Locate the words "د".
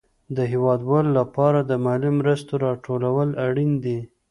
0.35-0.37, 1.69-1.71